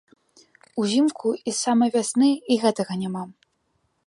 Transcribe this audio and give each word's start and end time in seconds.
Узімку 0.83 1.27
і 1.39 1.45
з 1.49 1.55
самай 1.65 1.93
вясны 1.97 2.31
і 2.51 2.61
гэтага 2.65 2.93
няма. 3.05 3.23